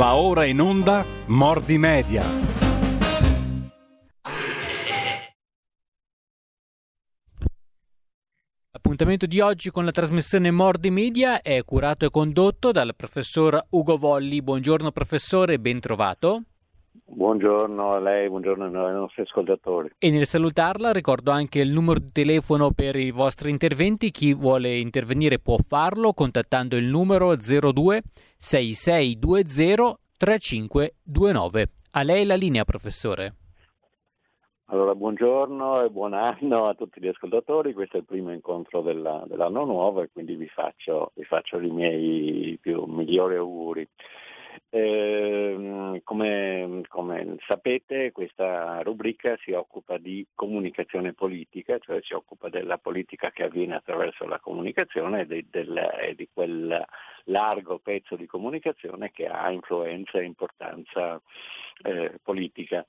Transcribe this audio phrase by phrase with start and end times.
[0.00, 2.22] Va ora in onda Mordi Media.
[8.72, 13.98] L'appuntamento di oggi con la trasmissione Mordi Media è curato e condotto dal professor Ugo
[13.98, 14.40] Volli.
[14.40, 16.44] Buongiorno professore, ben trovato.
[17.04, 19.90] Buongiorno a lei, buongiorno ai nostri ascoltatori.
[19.98, 24.10] E nel salutarla ricordo anche il numero di telefono per i vostri interventi.
[24.10, 28.02] Chi vuole intervenire può farlo contattando il numero 02
[28.40, 31.66] 6620 3529.
[31.92, 33.34] A lei la linea, professore.
[34.66, 37.74] Allora, buongiorno e buon anno a tutti gli ascoltatori.
[37.74, 41.70] Questo è il primo incontro della, dell'anno nuovo e quindi vi faccio, vi faccio i
[41.70, 43.86] miei più migliori auguri.
[44.72, 52.78] Eh, come, come, sapete questa rubrica si occupa di comunicazione politica, cioè si occupa della
[52.78, 56.84] politica che avviene attraverso la comunicazione e di, del, di quel
[57.24, 61.20] largo pezzo di comunicazione che ha influenza e importanza
[61.82, 62.86] eh, politica.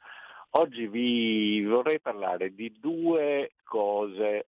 [0.52, 4.48] Oggi vi vorrei parlare di due cose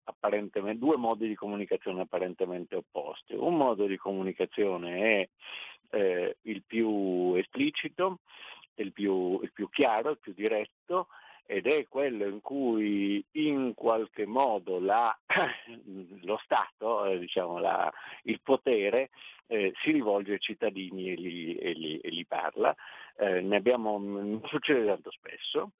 [0.76, 3.34] due modi di comunicazione apparentemente opposti.
[3.34, 5.28] Un modo di comunicazione è
[5.90, 8.18] eh, il più esplicito,
[8.74, 11.08] il più, il più chiaro, il più diretto
[11.46, 15.16] ed è quello in cui in qualche modo la,
[16.22, 17.90] lo Stato, eh, diciamo la,
[18.24, 19.10] il potere,
[19.46, 22.74] eh, si rivolge ai cittadini e li, e li, e li parla.
[23.16, 25.70] Eh, ne abbiamo, non succede tanto spesso,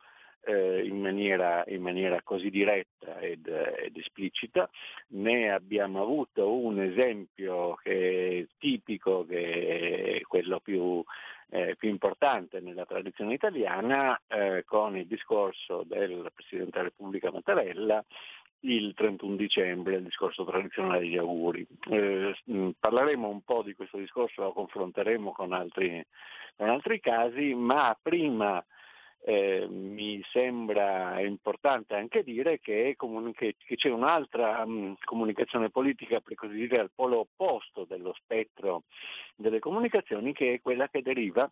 [0.46, 4.68] eh, in, maniera, in, maniera, così diretta ed, ed, esplicita.
[5.08, 11.02] Ne abbiamo avuto un esempio che è tipico, che è quello più,
[11.50, 18.04] eh, più importante nella tradizione italiana, eh, con il discorso del Presidente della Repubblica Mattarella
[18.60, 21.66] il 31 dicembre, il discorso tradizionale degli auguri.
[21.90, 22.34] Eh,
[22.78, 26.04] parleremo un po' di questo discorso, lo confronteremo con altri,
[26.56, 28.64] con altri casi, ma prima
[29.28, 36.36] eh, mi sembra importante anche dire che, comuniche, che c'è un'altra um, comunicazione politica, per
[36.36, 38.84] così dire, al polo opposto dello spettro
[39.34, 41.50] delle comunicazioni, che è quella che deriva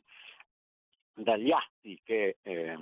[1.14, 2.78] dagli atti che eh,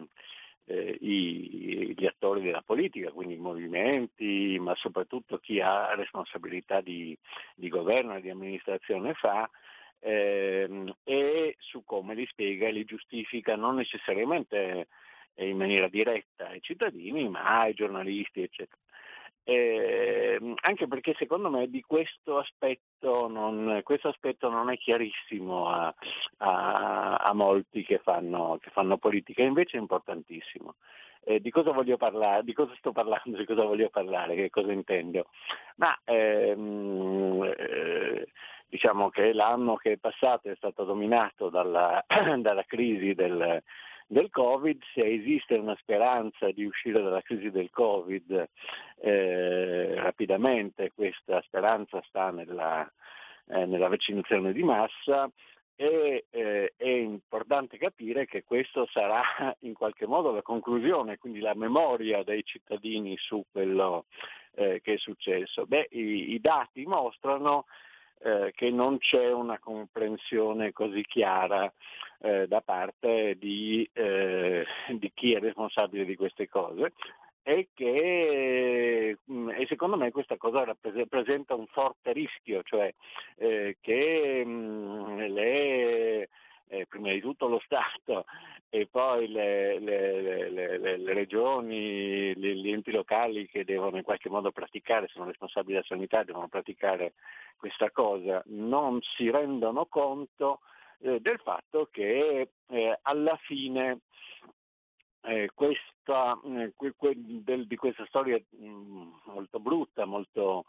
[0.67, 7.17] eh, i, gli attori della politica, quindi i movimenti, ma soprattutto chi ha responsabilità di,
[7.55, 9.49] di governo e di amministrazione fa,
[10.03, 14.89] ehm, e su come li spiega e li giustifica non necessariamente
[15.37, 18.81] in maniera diretta ai cittadini, ma ai giornalisti, eccetera.
[19.45, 25.93] Eh, anche perché secondo me di questo aspetto non, questo aspetto non è chiarissimo a,
[26.39, 30.77] a, a molti che fanno, che fanno, politica, invece è importantissimo.
[31.25, 32.45] Eh, di cosa voglio parlare?
[32.45, 33.37] Di cosa sto parlando?
[33.37, 34.35] Di cosa voglio parlare?
[34.37, 35.27] Che cosa intendo?
[35.77, 38.27] Ma ehm, eh,
[38.73, 42.03] diciamo che l'anno che è passato è stato dominato dalla,
[42.41, 43.63] dalla crisi del,
[44.07, 48.49] del Covid, se esiste una speranza di uscire dalla crisi del Covid
[49.03, 52.91] eh, rapidamente, questa speranza sta nella,
[53.49, 55.31] eh, nella vaccinazione di massa
[55.77, 59.23] e eh, è importante capire che questo sarà
[59.61, 64.07] in qualche modo la conclusione, quindi la memoria dei cittadini su quello
[64.55, 65.67] eh, che è successo.
[65.67, 67.67] Beh, i, i dati mostrano
[68.23, 71.73] eh, che non c'è una comprensione così chiara
[72.21, 76.93] eh, da parte di, eh, di, chi è responsabile di queste cose
[77.43, 82.93] e che mm, e secondo me questa cosa rappresenta un forte rischio, cioè
[83.37, 86.29] eh, che mh, mm, le
[86.73, 88.25] eh, prima di tutto lo Stato
[88.71, 94.51] e poi le, le, le, le regioni, gli enti locali che devono in qualche modo
[94.51, 97.13] praticare, sono responsabili della sanità, devono praticare
[97.59, 100.61] questa cosa, non si rendono conto
[101.01, 104.01] eh, del fatto che eh, alla fine
[105.25, 110.65] eh, questa, eh, que, que, del, di questa storia mh, mm, molto brutta, molto,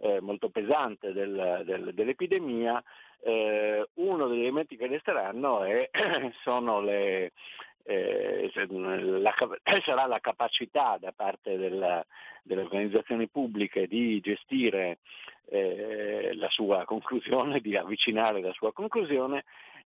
[0.00, 2.82] eh, molto pesante del, del, dell'epidemia,
[3.20, 5.90] eh, uno degli elementi che resteranno è,
[6.42, 7.32] sono le,
[7.84, 9.34] eh, la,
[9.84, 12.04] sarà la capacità da parte della,
[12.42, 14.98] delle organizzazioni pubbliche di gestire
[15.46, 19.44] eh, la sua conclusione, di avvicinare la sua conclusione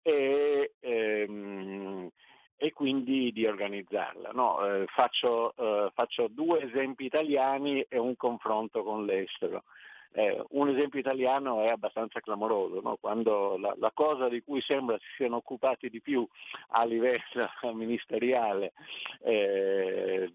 [0.02, 2.10] e, ehm,
[2.58, 4.32] e quindi di organizzarla.
[4.32, 9.64] No, eh, faccio, eh, faccio due esempi italiani e un confronto con l'estero.
[10.12, 12.98] Eh, un esempio italiano è abbastanza clamoroso, no?
[13.00, 16.26] quando la, la, cosa di cui sembra si siano occupati di più
[16.70, 17.20] a livello
[17.74, 18.74] ministeriale
[19.22, 20.32] eh,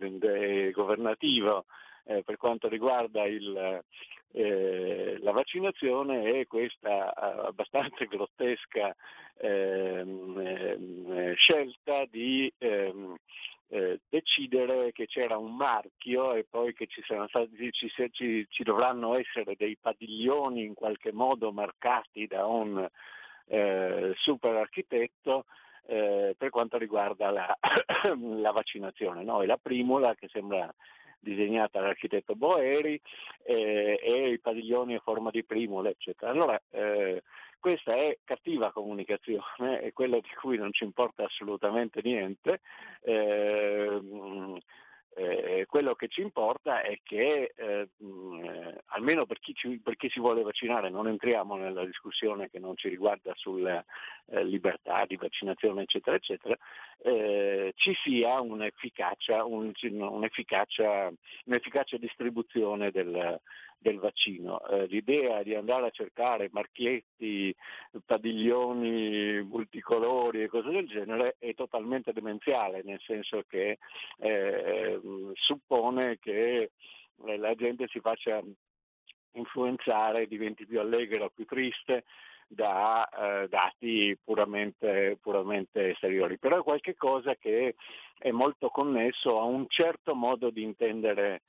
[0.74, 1.64] governativo
[2.04, 3.82] eh, per quanto riguarda il,
[4.32, 8.94] eh, la vaccinazione è questa eh, abbastanza grottesca
[9.38, 13.16] ehm, ehm, scelta di ehm,
[13.70, 19.16] eh, decidere che c'era un marchio e poi che ci, stati, ci, ci, ci, dovranno
[19.16, 22.88] essere dei padiglioni in qualche modo marcati da un
[23.46, 25.44] eh, super architetto
[25.86, 27.56] eh, per quanto riguarda la,
[28.18, 29.22] la vaccinazione.
[29.22, 29.40] No?
[29.40, 30.72] E la primula che sembra
[31.20, 33.00] disegnata dall'architetto Boeri
[33.44, 36.32] eh, e i padiglioni a forma di primule, eccetera.
[36.32, 37.22] Allora, eh,
[37.60, 42.60] questa è cattiva comunicazione, è quello di cui non ci importa assolutamente niente.
[43.02, 44.00] Eh,
[45.16, 50.08] eh, quello che ci importa è che eh, mh, almeno per chi, ci, per chi,
[50.08, 53.84] si vuole vaccinare, non entriamo nella discussione che non ci riguarda sulla
[54.26, 56.56] eh, libertà di vaccinazione eccetera eccetera,
[57.02, 61.12] eh, ci sia un'efficacia, un, un'efficacia,
[61.44, 63.40] un'efficacia distribuzione del,
[63.80, 64.62] del vaccino.
[64.66, 67.54] Eh, l'idea di andare a cercare marchietti,
[68.04, 73.78] padiglioni multicolori e cose del genere è totalmente demenziale, nel senso che
[74.18, 75.00] eh,
[75.32, 76.70] suppone che
[77.26, 78.40] eh, la gente si faccia
[79.32, 82.04] influenzare, diventi più allegra più triste
[82.52, 87.76] da eh, dati puramente, puramente, esteriori, però è qualcosa che
[88.18, 91.42] è molto connesso a un certo modo di intendere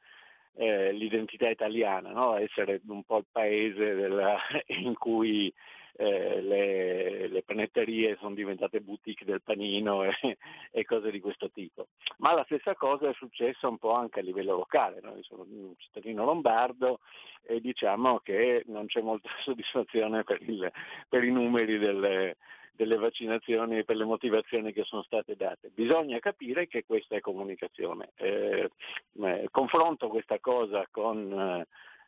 [0.55, 2.35] eh, l'identità italiana, no?
[2.35, 4.37] essere un po' il paese della,
[4.67, 5.53] in cui
[5.97, 10.11] eh, le, le, panetterie sono diventate boutique del panino e,
[10.71, 11.87] e, cose di questo tipo.
[12.17, 14.99] Ma la stessa cosa è successa un po' anche a livello locale.
[15.01, 15.15] No?
[15.15, 16.99] Io sono un cittadino lombardo
[17.43, 20.71] e diciamo che non c'è molta soddisfazione per, il,
[21.07, 22.37] per i numeri delle,
[22.71, 25.71] delle vaccinazioni per le motivazioni che sono state date.
[25.73, 28.11] Bisogna capire che questa è comunicazione.
[28.15, 28.71] Eh,
[29.21, 31.65] eh, confronto questa cosa con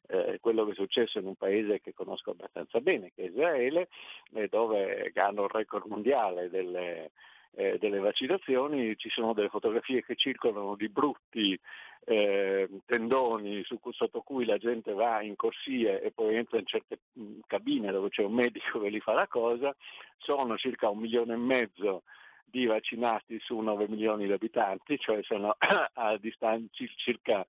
[0.07, 3.89] eh, quello che è successo in un paese che conosco abbastanza bene, che è Israele,
[4.33, 7.11] eh, dove hanno il record mondiale delle,
[7.55, 11.59] eh, delle vaccinazioni, ci sono delle fotografie che circolano di brutti
[12.05, 16.99] eh, tendoni su, sotto cui la gente va in corsie e poi entra in certe
[17.13, 19.75] mh, cabine dove c'è un medico che gli fa la cosa,
[20.17, 22.03] sono circa un milione e mezzo
[22.45, 25.55] di vaccinati su 9 milioni di abitanti, cioè sono
[25.93, 27.45] a distanza circa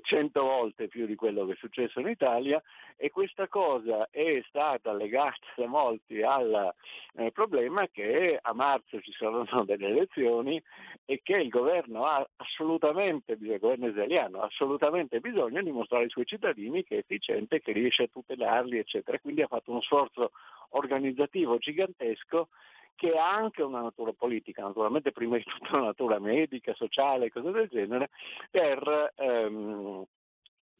[0.00, 2.62] 100 eh, volte più di quello che è successo in Italia
[2.96, 6.72] e questa cosa è stata legata da molti al
[7.16, 10.62] eh, problema che a marzo ci saranno delle elezioni
[11.04, 16.10] e che il governo ha assolutamente, il governo israeliano ha assolutamente bisogno di mostrare ai
[16.10, 19.18] suoi cittadini che è efficiente, che riesce a tutelarli, eccetera.
[19.18, 20.32] Quindi ha fatto uno sforzo
[20.70, 22.48] organizzativo gigantesco
[22.94, 27.50] che ha anche una natura politica, naturalmente prima di tutto una natura medica, sociale, cose
[27.50, 28.10] del genere,
[28.50, 30.04] per ehm,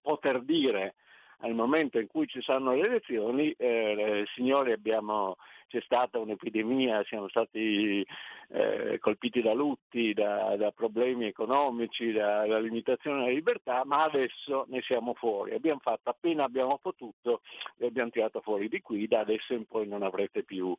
[0.00, 0.94] poter dire
[1.42, 5.36] al momento in cui ci saranno le elezioni, eh, signori abbiamo,
[5.66, 8.06] c'è stata un'epidemia, siamo stati
[8.48, 14.66] eh, colpiti da lutti, da, da problemi economici, da, da, limitazione della libertà, ma adesso
[14.68, 15.54] ne siamo fuori.
[15.54, 17.40] Abbiamo fatto appena abbiamo potuto
[17.76, 20.74] e abbiamo tirato fuori di qui, da adesso in poi non avrete più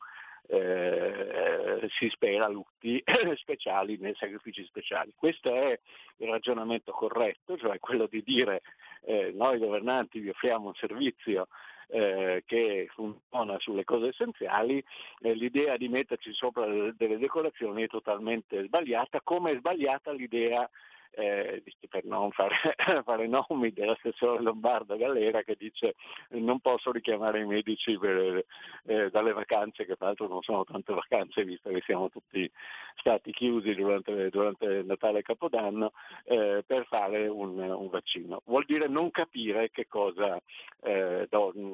[0.47, 3.03] eh, si spera lutti
[3.37, 5.13] speciali nei sacrifici speciali.
[5.15, 5.79] Questo è
[6.17, 8.61] il ragionamento corretto, cioè quello di dire
[9.05, 11.47] eh, noi governanti vi offriamo un servizio
[11.87, 14.83] eh, che funziona sulle cose essenziali,
[15.21, 20.69] eh, l'idea di metterci sopra delle decorazioni è totalmente sbagliata, come è sbagliata l'idea
[21.15, 22.55] eh, per non fare,
[23.03, 25.95] fare, nomi dell'assessore Lombardo Gallera che dice
[26.29, 28.45] non posso richiamare i medici per,
[28.85, 32.49] eh, dalle vacanze, che tra l'altro non sono tante vacanze visto che siamo tutti
[32.95, 35.91] stati chiusi durante, durante Natale e Capodanno,
[36.25, 38.41] eh, per fare un, un, vaccino.
[38.45, 40.39] Vuol dire non capire che cosa,
[40.81, 41.27] eh,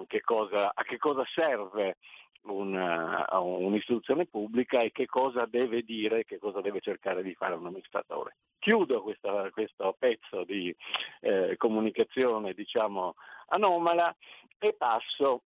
[0.08, 1.98] che cosa, a che cosa serve
[2.44, 7.66] una, un'istituzione pubblica e che cosa deve dire, che cosa deve cercare di fare un
[7.66, 8.38] amministratore.
[8.60, 10.76] Chiudo questa, questo pezzo di
[11.22, 13.16] eh, comunicazione diciamo,
[13.48, 14.16] anomala
[14.58, 15.44] e passo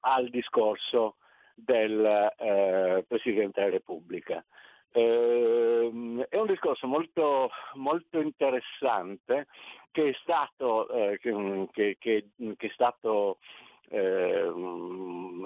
[0.00, 1.16] al discorso
[1.54, 4.44] del eh, Presidente della Repubblica.
[4.90, 9.46] Eh, è un discorso molto, molto interessante
[9.90, 13.38] che è stato, eh, che, che, che, è stato
[13.88, 14.52] eh,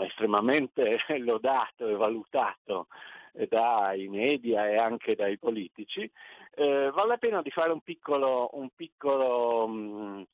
[0.04, 2.88] estremamente lodato e valutato
[3.48, 6.10] dai media e anche dai politici,
[6.54, 10.26] eh, vale la pena di fare un piccolo, un piccolo mh,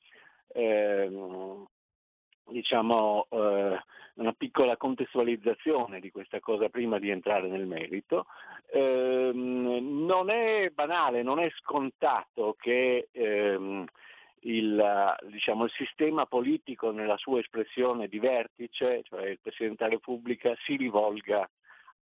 [0.53, 1.09] eh,
[2.49, 3.79] diciamo, eh,
[4.15, 8.25] una piccola contestualizzazione di questa cosa prima di entrare nel merito.
[8.71, 13.85] Eh, non è banale, non è scontato che ehm,
[14.41, 20.55] il, diciamo, il, sistema politico nella sua espressione di vertice, cioè il Presidente della Repubblica,
[20.63, 21.49] si rivolga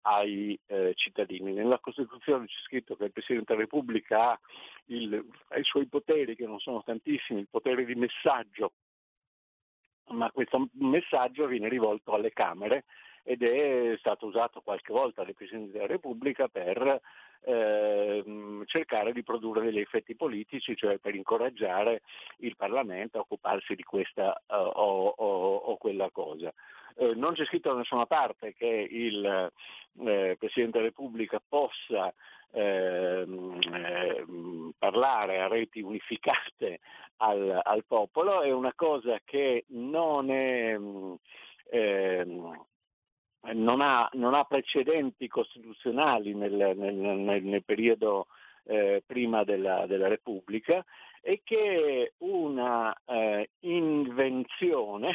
[0.02, 1.54] ai eh, cittadini.
[1.54, 4.40] Nella Costituzione c'è scritto che il Presidente della Repubblica ha,
[4.86, 8.74] il, ha i suoi poteri, che non sono tantissimi, il potere di messaggio,
[10.10, 12.86] ma questo messaggio viene rivolto alle Camere
[13.28, 17.02] ed è stato usato qualche volta dai Presidenti della Repubblica per
[17.42, 18.24] eh,
[18.66, 22.04] cercare di produrre degli effetti politici, cioè per incoraggiare
[22.38, 26.54] il Parlamento a occuparsi di questa uh, o, o, o, quella cosa.
[26.96, 32.14] Eh, non c'è scritto da nessuna parte che il eh, Presidente della Repubblica possa
[32.52, 36.80] ehm, ehm, parlare a reti unificate
[37.18, 40.80] al, al, popolo, è una cosa che non è...
[41.72, 42.66] Ehm,
[43.54, 48.28] non ha, non ha precedenti costituzionali nel, nel, nel, nel periodo
[48.66, 50.84] eh, prima della, della, Repubblica
[51.22, 55.14] e che è una eh, invenzione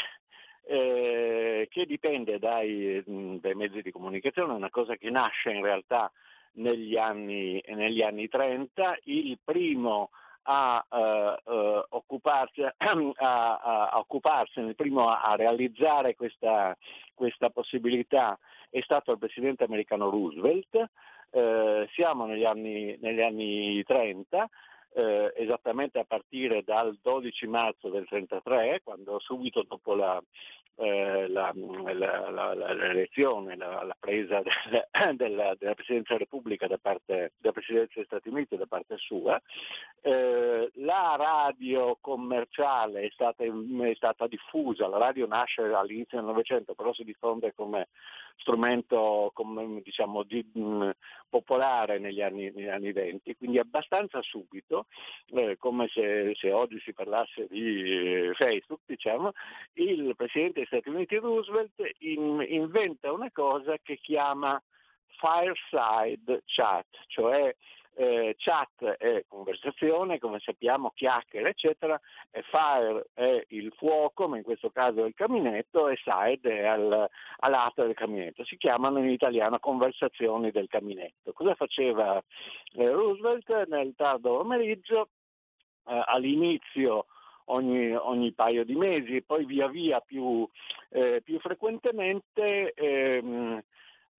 [0.64, 6.10] eh, che dipende dai, dai, mezzi di comunicazione, una cosa che nasce in realtà
[6.54, 8.98] negli anni, negli anni 30.
[9.04, 10.10] Il primo
[10.42, 16.76] a, uh, uh, occuparsi, a, a, a occuparsene, il primo a, realizzare questa,
[17.14, 18.38] questa, possibilità
[18.70, 20.90] è stato il presidente americano Roosevelt.
[21.30, 24.48] Uh, siamo negli anni, negli anli 30,
[24.94, 30.22] eh, esattamente a partire dal 12 marzo del 33, quando subito dopo la,
[30.76, 34.52] eh, la, la, l'elezione, la, presa del,
[35.16, 39.40] della, della, Presidenza della Repubblica da parte della Presidenza degli Stati Uniti da parte sua,
[40.00, 46.74] eh, la radio commerciale è stata, è stata, diffusa, la radio nasce all'inizio del Novecento,
[46.74, 47.88] però si diffonde come
[48.36, 50.90] strumento come, diciamo, di, mh,
[51.28, 54.86] popolare negli anni, negli anni 20, quindi abbastanza subito,
[55.34, 59.32] eh, come se, se, oggi si parlasse di eh, Facebook, diciamo,
[59.74, 64.60] il Presidente degli Stati Uniti Roosevelt in, inventa una cosa che chiama
[65.18, 67.54] fireside chat, cioè
[67.94, 74.42] eh, chat è conversazione, come sappiamo chiacchiere eccetera, e fire è il fuoco, ma in
[74.42, 77.08] questo caso è il caminetto, e side è al,
[77.38, 78.44] all'atto del caminetto.
[78.44, 81.32] Si chiamano in italiano conversazioni del caminetto.
[81.32, 82.22] Cosa faceva
[82.74, 85.08] eh, Roosevelt nel tardo pomeriggio?
[85.86, 87.06] Eh, all'inizio
[87.46, 90.48] Ogni, ogni, paio di mesi e poi via via più,
[90.90, 93.60] eh, più frequentemente ehm,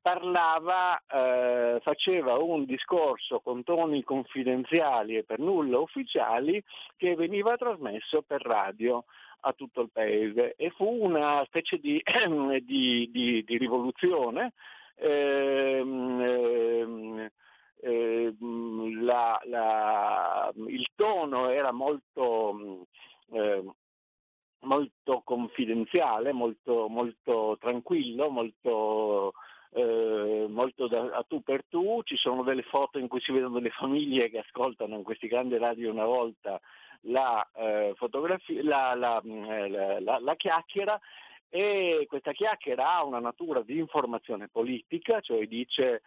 [0.03, 6.61] parlava, eh, faceva un discorso con toni confidenziali e per nulla ufficiali
[6.97, 9.05] che veniva trasmesso per radio
[9.45, 12.03] a tutto il paese e fu una specie di,
[12.63, 14.51] di, di, di rivoluzione.
[14.95, 17.29] Ehm, ehm,
[17.81, 22.87] ehm, la, la, il tono era molto,
[23.31, 23.63] eh,
[24.59, 29.33] molto confidenziale, molto, molto tranquillo, molto
[29.73, 33.55] eh, molto da, a tu per tu, ci sono delle foto in cui si vedono
[33.55, 36.59] delle famiglie che ascoltano in questi grandi radio una volta
[37.01, 37.95] la, eh,
[38.61, 40.99] la, la, mm, eh, la chiacchiera.
[41.49, 46.01] E questa chiacchiera ha una natura di informazione politica, cioè dice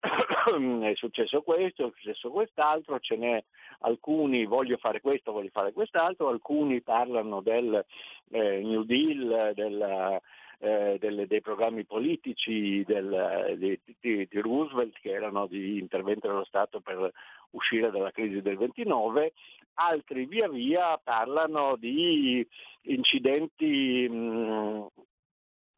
[0.82, 3.42] è successo questo, è successo quest'altro, ce n'è
[3.80, 7.84] alcuni voglio fare questo, voglio fare quest'altro, alcuni parlano del
[8.30, 10.20] eh, New Deal, del,
[10.62, 16.44] eh, delle, dei programmi politici del, di, di, di, Roosevelt che erano di intervento dello
[16.44, 17.10] Stato per
[17.52, 19.32] uscire dalla crisi del 29,
[19.74, 22.46] altri via via parlano di
[22.82, 24.86] incidenti mh,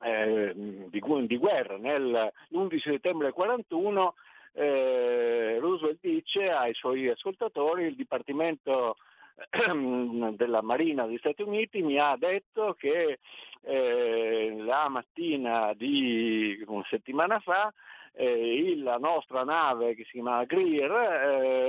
[0.01, 1.77] eh, di, di, guerra.
[1.77, 4.15] Nel, l'11 settembre del 1941
[4.55, 8.97] eh, Roosevelt dice ai suoi ascoltatori il Dipartimento
[10.37, 13.19] della Marina degli Stati Uniti mi ha detto che
[13.63, 17.73] eh, la mattina di una settimana fa
[18.15, 20.91] eh, la nostra nave che si chiama Greer,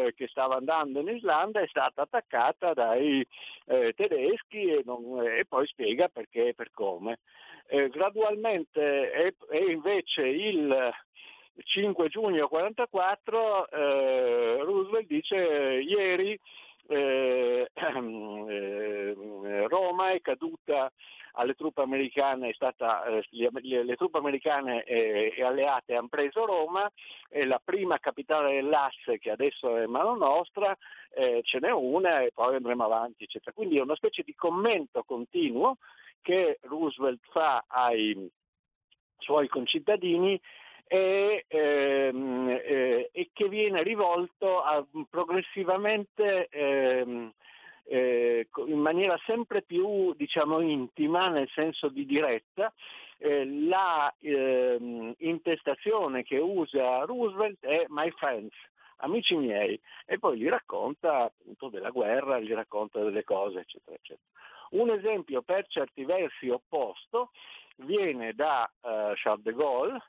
[0.08, 3.26] eh, che stava andando in Islanda, è stata attaccata dai
[3.66, 7.20] eh, tedeschi e, non, e, poi spiega perché e per come.
[7.68, 10.92] Eh, gradualmente è, è, invece il
[11.64, 16.38] 5 giugno 1944 eh, Roosevelt dice ieri
[16.88, 17.70] eh,
[18.50, 19.16] eh,
[19.68, 20.92] Roma è caduta
[21.36, 26.46] alle truppe americane, è stata, eh, le, le, truppe americane e, e, alleate hanno preso
[26.46, 26.90] Roma,
[27.28, 30.76] è la prima capitale dell'asse che adesso è mano nostra,
[31.16, 33.52] eh, ce n'è una e poi andremo avanti, eccetera.
[33.52, 35.78] Quindi è una specie di commento continuo
[36.22, 38.30] che Roosevelt fa ai
[39.18, 40.40] suoi concittadini
[40.94, 47.34] e, ehm, eh, e che viene rivolto a, progressivamente ehm,
[47.86, 52.72] eh, in maniera sempre più diciamo, intima, nel senso di diretta,
[53.18, 58.56] eh, la ehm, intestazione che usa Roosevelt è My Friends,
[58.98, 64.28] amici miei, e poi gli racconta appunto della guerra, gli racconta delle cose, eccetera, eccetera.
[64.74, 67.32] Un esempio per certi versi opposto
[67.78, 70.00] viene da uh, Charles de Gaulle,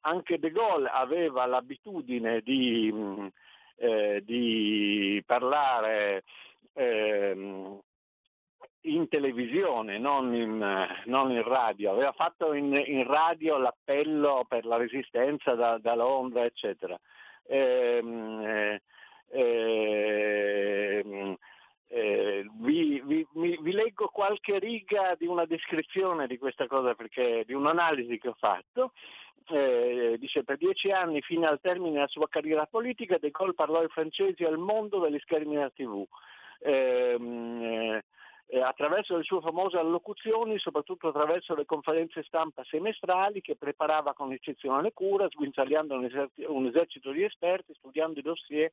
[0.00, 3.28] anche De Gaulle aveva l'abitudine di, mh,
[3.76, 6.24] eh, di parlare
[6.74, 7.80] eh,
[8.86, 11.92] in televisione, non in, non in, radio.
[11.92, 16.98] Aveva fatto in, in, radio l'appello per la resistenza da, da Londra, eccetera.
[17.48, 18.82] Ehm, eh,
[19.28, 21.38] eh,
[21.88, 27.52] eh, vi, vi, vi, leggo qualche riga di una descrizione di questa cosa, perché di
[27.52, 28.92] un'analisi che ho fatto.
[29.48, 33.78] Eh, dice per dieci anni fino al termine della sua carriera politica De Gaulle parlò
[33.78, 36.04] ai francesi al mondo degli schermi della tv.
[36.58, 38.02] Eh,
[38.48, 44.32] eh, attraverso le sue famose allocuzioni, soprattutto attraverso le conferenze stampa semestrali che preparava con
[44.32, 48.72] eccezionale cura, sguinzagliando un, eser- un esercito di esperti, studiando i dossier,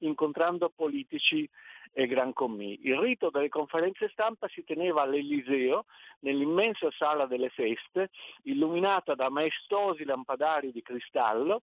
[0.00, 1.48] incontrando politici
[1.94, 2.80] e gran commì.
[2.82, 5.84] Il rito delle conferenze stampa si teneva all'Eliseo,
[6.20, 8.10] nell'immensa sala delle feste,
[8.44, 11.62] illuminata da maestosi lampadari di cristallo,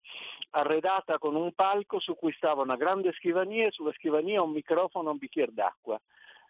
[0.50, 5.08] arredata con un palco su cui stava una grande scrivania e sulla scrivania un microfono
[5.08, 5.98] e un bicchiere d'acqua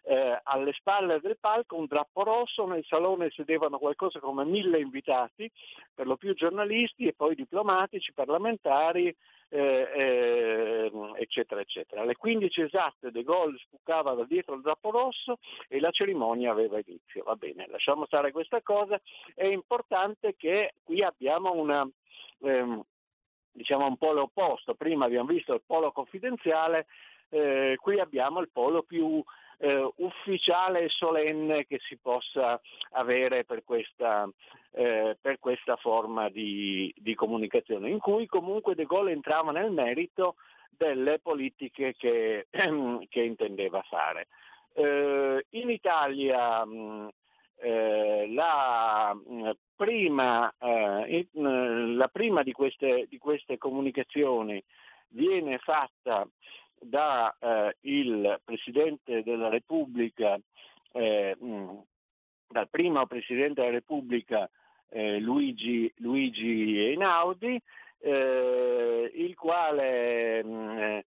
[0.03, 5.49] eh, alle spalle del palco un drappo rosso, nel salone sedevano qualcosa come mille invitati,
[5.93, 9.15] per lo più giornalisti e poi diplomatici, parlamentari,
[9.51, 12.01] eh, eh, eccetera, eccetera.
[12.01, 15.37] Alle 15 esatte De Gaulle spuccava da dietro il drappo rosso
[15.67, 17.23] e la cerimonia aveva inizio.
[17.23, 18.99] Va bene, lasciamo stare questa cosa.
[19.33, 21.87] È importante che qui abbiamo una...
[22.41, 22.83] Ehm,
[23.51, 26.85] diciamo un polo opposto, prima abbiamo visto il polo confidenziale,
[27.29, 29.21] eh, qui abbiamo il polo più
[29.59, 32.59] eh, ufficiale e solenne che si possa
[32.91, 34.29] avere per questa,
[34.71, 40.35] eh, per questa forma di, di, comunicazione, in cui comunque De Gaulle entrava nel merito
[40.69, 44.27] delle politiche che, che intendeva fare.
[44.73, 47.09] Eh, in Italia mh,
[47.57, 49.17] eh, la,
[49.75, 54.63] prima, eh, la prima di queste, di queste comunicazioni
[55.09, 56.25] viene fatta
[56.81, 60.39] da eh, il Presidente della Repubblica,
[60.93, 61.35] eh,
[62.47, 64.49] dal primo Presidente della Repubblica
[64.89, 67.61] eh, Luigi, Luigi Einaudi,
[68.01, 71.01] eh, il quale mh,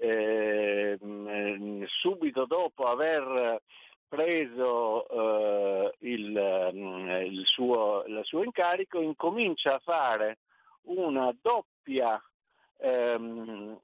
[0.00, 3.60] eh, mh, subito dopo aver
[4.08, 6.70] preso uh, il,
[7.26, 10.38] il, suo, suo, incarico incomincia a fare
[10.84, 12.20] una doppia
[12.78, 13.78] ehm,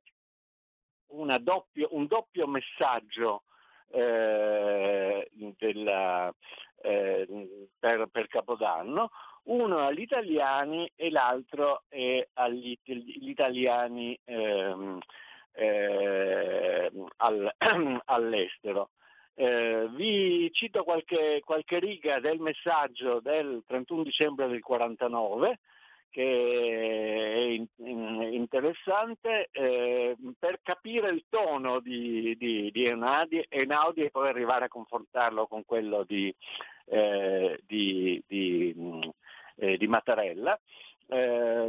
[1.41, 3.43] doppio, un doppio messaggio
[3.91, 6.35] eh, della,
[6.83, 7.27] eh,
[7.79, 9.11] per, per, Capodanno,
[9.45, 11.83] uno agli italiani e l'altro
[12.35, 14.99] agli, italiani ehm,
[15.53, 17.55] eh, al,
[18.07, 18.91] all'estero.
[19.37, 25.59] Eh, vi cito qualche, qualche, riga del messaggio del 31 dicembre del 49
[26.15, 34.29] che è interessante eh, per capire il tono di, di, di Enaudi, Enaudi, e poi
[34.29, 36.33] arrivare a confrontarlo con quello di,
[36.85, 38.23] eh, di,
[39.57, 40.57] eh, di Mattarella.
[41.09, 41.69] Eh,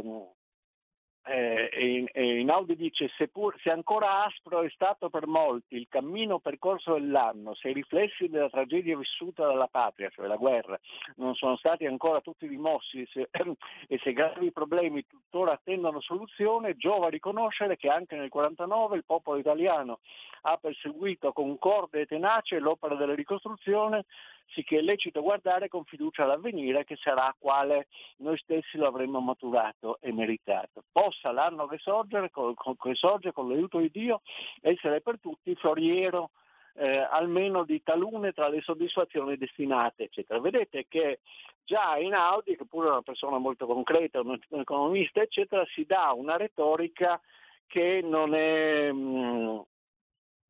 [1.26, 7.54] eh, Einaudi dice seppur se ancora aspro è stato per molti il cammino percorso dell'anno,
[7.54, 10.78] se i riflessi della tragedia vissuta dalla patria, cioè la guerra,
[11.16, 13.28] non sono stati ancora tutti rimossi se,
[13.88, 19.38] e se gravi problemi tuttora attendono soluzione, giova riconoscere che anche nel 1949 il popolo
[19.38, 19.98] italiano
[20.42, 24.04] ha perseguito con corde e tenace l'opera della ricostruzione
[24.48, 29.98] sicché è lecito guardare con fiducia all'avvenire che sarà quale noi stessi lo avremmo maturato
[30.00, 30.84] e meritato.
[30.90, 34.22] Possa l'anno che sorge, con, che sorge con l'aiuto di Dio,
[34.60, 36.30] essere per tutti foriero
[36.78, 40.40] eh, almeno di talune tra le soddisfazioni destinate, eccetera.
[40.40, 41.20] Vedete che
[41.64, 46.12] già in Audi, che pure è una persona molto concreta, un, economista, eccetera, si dà
[46.14, 47.20] una retorica
[47.66, 49.58] che non è, mh, mm,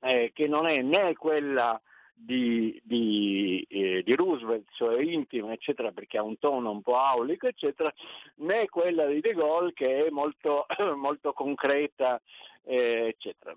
[0.00, 1.80] eh, che non è né quella
[2.18, 7.46] di, di, eh, di, Roosevelt, cioè intima, eccetera, perché ha un tono un po' aulico,
[7.46, 7.92] eccetera,
[8.36, 12.20] né quella di De Gaulle che è molto, molto concreta,
[12.64, 13.54] eh, eccetera.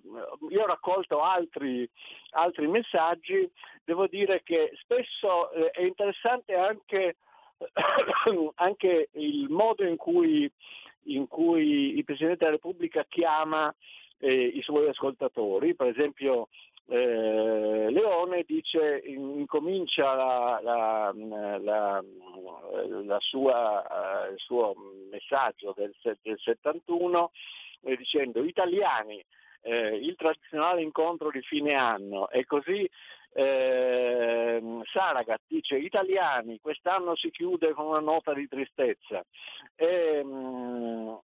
[0.50, 1.90] Io ho raccolto altri,
[2.32, 3.50] altri messaggi,
[3.84, 7.16] devo dire che spesso eh, è interessante anche,
[8.56, 10.52] anche, il modo in cui,
[11.04, 13.74] in cui il Presidente della Repubblica chiama
[14.20, 16.50] eh, i suoi ascoltatori, per esempio
[16.90, 22.04] eh, Leone dice, incomincia la, la,
[23.04, 24.74] la, sua, eh, il suo
[25.12, 27.32] messaggio del, del 71
[27.82, 29.24] eh, dicendo italiani,
[29.62, 32.90] eh, il tradizionale incontro di fine anno e così
[33.34, 39.24] eh, Saragat dice italiani, quest'anno si chiude con una nota di tristezza.
[39.76, 41.20] E, mh,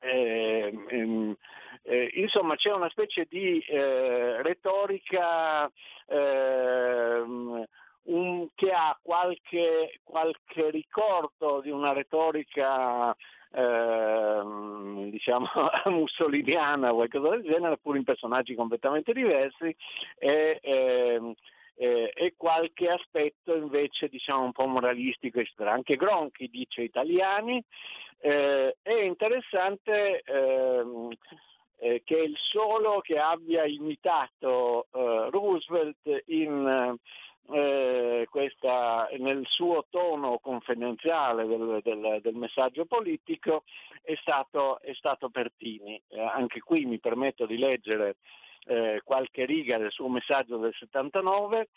[0.00, 1.36] eh, ehm,
[1.82, 5.70] eh, insomma c'è una specie di eh, retorica
[6.06, 7.64] ehm,
[8.04, 13.14] un, che ha qualche, qualche, ricordo di una retorica
[13.52, 15.46] ehm, diciamo
[15.86, 19.74] mussoliniana o qualcosa del genere, pur in personaggi completamente diversi.
[20.18, 21.34] E, ehm,
[21.74, 25.72] eh, e qualche aspetto invece diciamo un po' moralistico, eccetera.
[25.72, 27.62] Anche Gronchi dice italiani,
[28.20, 31.08] eh, è interessante ehm,
[31.82, 36.96] eh, che il solo che abbia imitato eh, Roosevelt in,
[37.50, 43.64] eh, questa, nel suo tono confidenziale del, del, del messaggio politico
[44.00, 46.00] è stato, è stato Pertini.
[46.06, 48.18] Eh, anche qui mi permetto di leggere
[48.66, 51.68] eh, qualche riga del suo messaggio del 79.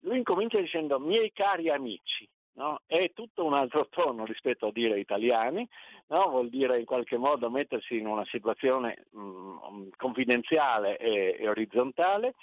[0.00, 2.80] lui incomincia dicendo miei cari amici, No?
[2.86, 5.68] È tutto un altro tono rispetto a dire italiani,
[6.08, 6.28] no?
[6.28, 12.34] vuol dire in qualche modo mettersi in una situazione mh, mm, confidenziale e, e orizzontale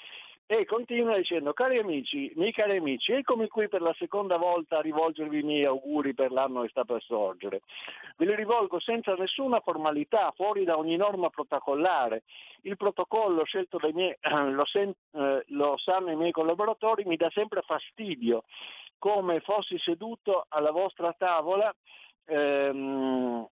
[0.54, 4.82] e continua dicendo cari amici, miei cari amici, eccomi qui per la seconda volta a
[4.82, 7.62] rivolgervi i miei auguri per l'anno che sta per sorgere.
[8.18, 12.24] Ve li rivolgo senza nessuna formalità, fuori da ogni norma protocollare.
[12.64, 14.14] Il protocollo scelto dai miei,
[14.52, 18.44] lo, sen, eh, lo sanno i miei collaboratori, mi dà sempre fastidio
[19.02, 21.74] come fossi seduto alla vostra tavola
[22.26, 23.48] ehm,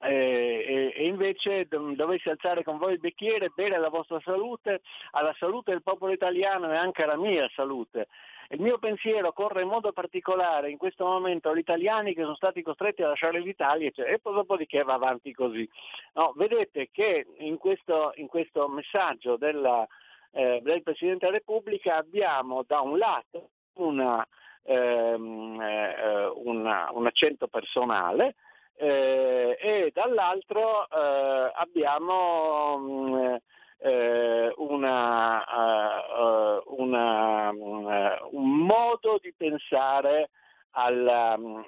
[0.00, 4.80] eh, e invece dovessi alzare con voi il bicchiere, bere alla vostra salute,
[5.12, 8.08] alla salute del popolo italiano e anche alla mia salute.
[8.48, 12.60] Il mio pensiero corre in modo particolare in questo momento agli italiani che sono stati
[12.60, 15.68] costretti a lasciare l'Italia cioè, e poi dopodiché va avanti così.
[16.14, 19.86] No, vedete che in questo, in questo messaggio della,
[20.32, 24.26] eh, del Presidente della Repubblica abbiamo da un lato una
[24.64, 28.34] ehm, eh, una, un accento personale
[28.76, 33.36] eh, e dall'altro eh, abbiamo mh, mm,
[33.84, 40.30] eh, una, uh, una, uh, un modo di pensare
[40.70, 41.04] al,
[41.38, 41.64] uh,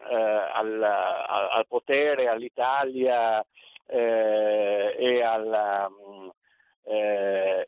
[0.54, 3.44] al, al potere, all'Italia
[3.86, 5.90] e, al,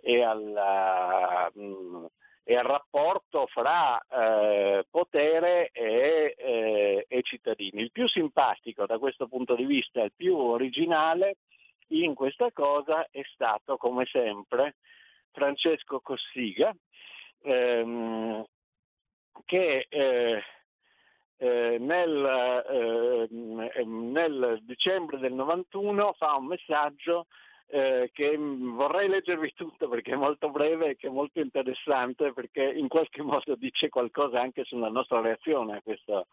[0.00, 2.10] e al,
[2.50, 7.82] e al rapporto fra eh, potere e, eh, e, cittadini.
[7.82, 11.36] Il più simpatico da questo punto di vista, il più originale
[11.88, 14.76] in questa cosa è stato, come sempre,
[15.30, 16.74] Francesco Cossiga,
[17.42, 18.42] ehm,
[19.44, 20.42] che eh,
[21.36, 22.64] eh nel,
[23.76, 27.26] ehm, nel, dicembre del 91 fa un messaggio
[27.70, 32.62] eh, che vorrei leggervi tutto perché è molto breve e che è molto interessante perché
[32.62, 36.24] in qualche modo dice qualcosa anche sulla nostra reazione a questa,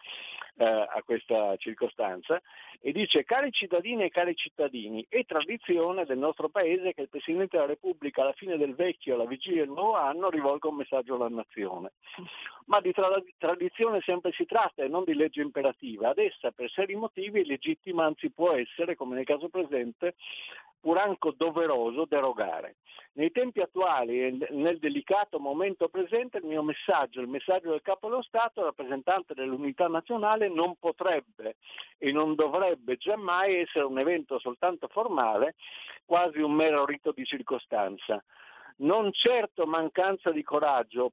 [0.57, 2.41] eh, a questa circostanza.
[2.79, 7.57] E dice cari cittadini e cari cittadini è tradizione del nostro paese che il Presidente
[7.57, 11.27] della Repubblica alla fine del vecchio alla vigilia del nuovo anno rivolga un messaggio alla
[11.27, 11.93] nazione.
[12.67, 16.09] Ma di tra- tradizione sempre si tratta e non di legge imperativa.
[16.09, 20.15] Ad essa per seri motivi è legittima anzi può essere come nel caso presente
[20.85, 22.75] pur anche doveroso derogare.
[23.13, 28.09] Nei tempi attuali e nel delicato momento presente il mio messaggio, il messaggio del Capo
[28.09, 31.55] dello Stato, rappresentante dell'unità nazionale, non potrebbe
[31.97, 35.55] e non dovrebbe giammai essere un evento soltanto formale,
[36.03, 38.21] quasi un mero rito di circostanza.
[38.77, 41.09] Non certo mancanza di coraggio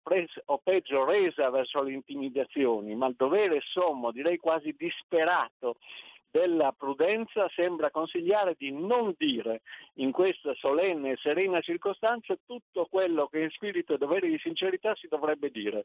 [0.47, 5.77] o peggio resa verso le intimidazioni, ma il dovere sommo, direi quasi disperato,
[6.33, 9.61] della prudenza sembra consigliare di non dire
[9.97, 14.95] in questa solenne e serena circostanza tutto quello che in spirito e dovere di sincerità
[14.95, 15.85] si dovrebbe dire.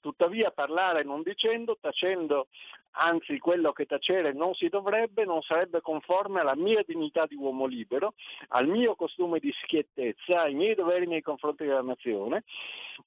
[0.00, 2.48] Tuttavia parlare non dicendo, tacendo
[2.92, 7.66] anzi quello che tacere non si dovrebbe, non sarebbe conforme alla mia dignità di uomo
[7.66, 8.14] libero,
[8.48, 12.44] al mio costume di schiettezza, ai miei doveri nei confronti della nazione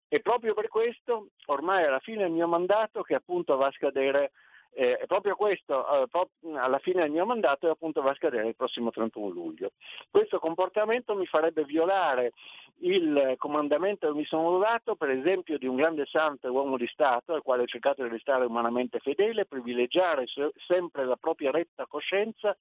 [0.08, 4.32] e proprio per questo ormai alla fine del mio mandato che appunto va a scadere
[4.78, 8.92] eh, proprio questo, eh, alla fine del mio mandato, appunto va a scadere il prossimo
[8.92, 9.72] 31 luglio.
[10.12, 12.34] Questo comportamento mi farebbe violare
[12.80, 16.88] il comandamento che mi sono dato, per esempio, di un grande santo e uomo di
[16.88, 21.86] Stato, al quale ho cercato di restare umanamente fedele, privilegiare se- sempre la propria retta
[21.86, 22.56] coscienza,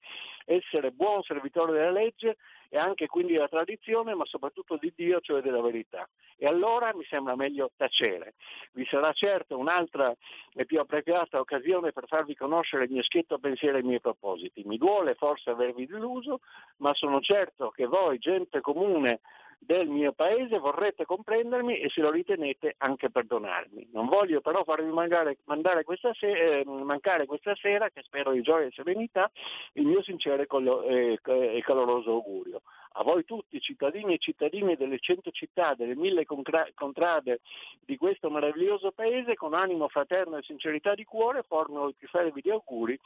[0.45, 2.37] essere buon servitore della legge
[2.69, 6.07] e anche quindi della tradizione, ma soprattutto di Dio, cioè della verità.
[6.37, 8.35] E allora mi sembra meglio tacere.
[8.71, 10.13] Vi sarà certo un'altra
[10.53, 14.63] e più appropriata occasione per farvi conoscere il mio schietto pensiero e i miei propositi.
[14.65, 16.41] Mi duole forse avervi deluso,
[16.77, 19.21] ma sono certo che voi, gente comune,
[19.59, 23.89] del mio paese vorrete comprendermi e se lo ritenete anche perdonarmi.
[23.91, 25.37] Non voglio però farvi mancare,
[25.83, 29.31] questa sera, eh, mancare questa sera, che spero di gioia e serenità,
[29.73, 31.19] il mio sincero e,
[31.61, 32.61] caloroso augurio.
[32.97, 37.41] A voi tutti, cittadini e cittadine delle cento città, delle mille contrade
[37.81, 42.51] di questo meraviglioso paese, con animo fraterno e sincerità di cuore, formulo i più fervidi
[42.51, 42.97] auguri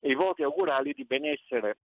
[0.00, 1.78] e i voti augurali di benessere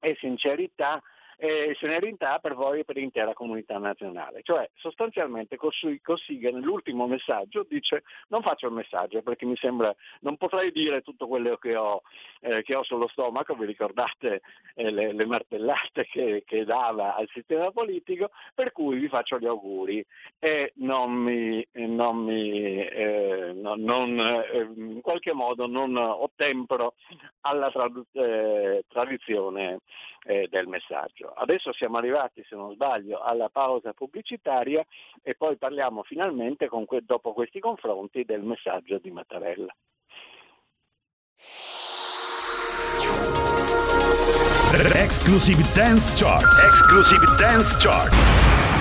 [0.00, 1.00] e sincerità
[1.42, 4.42] e serenità per voi e per l'intera comunità nazionale.
[4.42, 10.70] Cioè sostanzialmente Cossiga nell'ultimo messaggio dice non faccio il messaggio perché mi sembra, non potrei
[10.70, 12.02] dire tutto quello che ho,
[12.40, 14.42] eh, che ho sullo stomaco, vi ricordate
[14.74, 19.46] eh, le, le, martellate che, che, dava al sistema politico, per cui vi faccio gli
[19.46, 20.04] auguri
[20.38, 26.96] e non mi, non mi eh, non, non, eh, in qualche modo non ottempero
[27.42, 29.78] alla trad- eh, tradizione
[30.24, 31.29] eh, del messaggio.
[31.36, 34.84] Adesso siamo arrivati, se non sbaglio, alla pausa pubblicitaria
[35.22, 39.74] e poi parliamo finalmente, que- dopo questi confronti, del messaggio di Mattarella.
[44.94, 46.46] Exclusive Dance Chart.
[46.64, 48.12] Exclusive Dance Chart.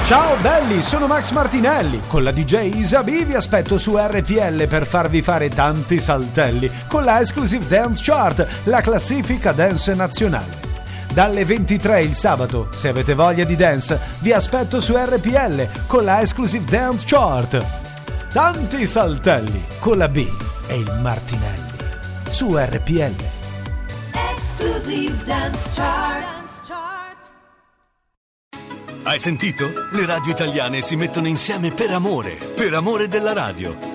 [0.05, 1.99] Ciao belli, sono Max Martinelli.
[2.07, 7.19] Con la DJ Isabi vi aspetto su RPL per farvi fare tanti saltelli con la
[7.19, 10.68] Exclusive Dance Chart, la classifica dance nazionale.
[11.13, 16.21] Dalle 23 il sabato, se avete voglia di dance, vi aspetto su RPL con la
[16.21, 17.65] Exclusive Dance Chart.
[18.31, 20.27] Tanti saltelli con la B
[20.67, 21.77] e il Martinelli
[22.29, 23.15] su RPL.
[24.35, 26.37] Exclusive Dance Chart.
[29.01, 29.71] Hai sentito?
[29.91, 33.88] Le radio italiane si mettono insieme per amore, per amore della radio.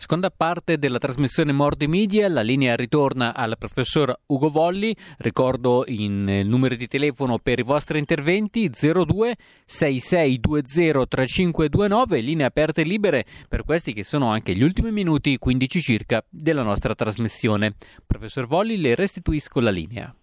[0.00, 6.06] Seconda parte della trasmissione Mordi Media, la linea ritorna al professor Ugo Volli, ricordo eh,
[6.06, 13.64] numero di telefono per i vostri interventi 02 6620 3529, linee aperte e libere per
[13.64, 17.74] questi che sono anche gli ultimi minuti, 15 circa, della nostra trasmissione.
[18.06, 20.14] Professor Volli, le restituisco la linea.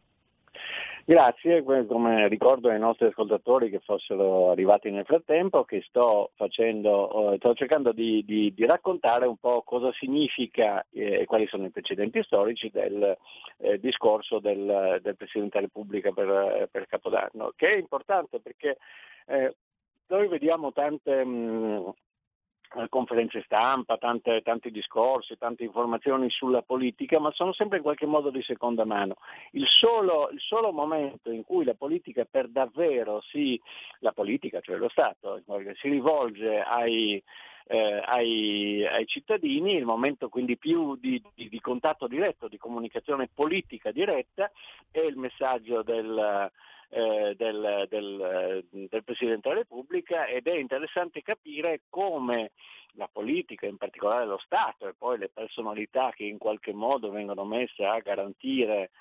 [1.07, 7.53] Grazie, come ricordo ai nostri ascoltatori che fossero arrivati nel frattempo, che sto, facendo, sto
[7.53, 12.23] cercando di, di, di, raccontare un po' cosa significa eh, e quali sono i precedenti
[12.23, 13.15] storici del
[13.57, 18.79] eh, discorso del, del, Presidente della Repubblica per, per, Capodanno, che è importante perché
[19.27, 19.55] eh,
[20.07, 21.93] noi vediamo tante mh, eh,
[22.89, 28.29] conferenze stampa, tante, tanti discorsi, tante informazioni sulla politica, ma sono sempre in qualche modo
[28.29, 29.15] di seconda mano.
[29.51, 33.59] Il solo, il solo momento in cui la politica per davvero si,
[33.99, 35.41] la politica, cioè lo Stato,
[35.75, 37.21] si rivolge ai,
[37.67, 43.29] eh, ai, ai, cittadini, il momento quindi più di, di, di, contatto diretto, di comunicazione
[43.33, 44.51] politica diretta,
[44.91, 46.51] è il messaggio del,
[46.89, 52.51] eh, del, del, del, Presidente della Repubblica ed è interessante capire come
[52.93, 57.43] la politica, in particolare lo Stato e poi le personalità che in qualche modo vengono
[57.43, 58.91] messe a garantire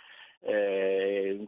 [0.46, 1.46] eh,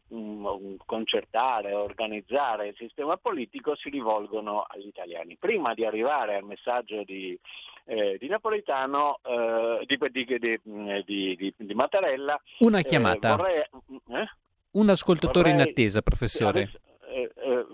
[0.85, 5.37] concertare, organizzare il sistema politico si rivolgono agli italiani.
[5.37, 7.39] Prima di arrivare al messaggio di,
[7.85, 13.33] eh, di Napolitano, eh, di, di, di, Mattarella, una chiamata.
[13.33, 14.31] Eh, vorrei, eh?
[14.77, 16.71] Un ascoltatore Vorrei, in attesa, professore.
[17.09, 17.67] Eh, eh,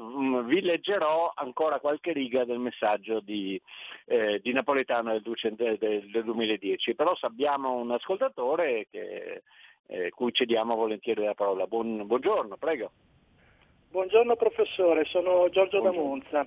[0.45, 3.61] vi leggerò ancora qualche riga del messaggio di,
[4.05, 9.43] eh, di Napoletano del, del, del, 2010, però abbiamo un ascoltatore che,
[9.88, 11.67] eh, cui cediamo volentieri la parola.
[11.67, 12.93] Buon, buongiorno, prego.
[13.91, 15.91] Buongiorno professore, sono Giorgio buongiorno.
[15.91, 16.47] da Monza.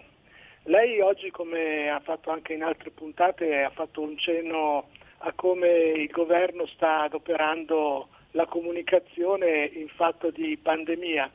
[0.63, 4.88] Lei oggi, come ha fatto anche in altre puntate, ha fatto un cenno
[5.18, 11.32] a come il governo sta adoperando la comunicazione in fatto di pandemia.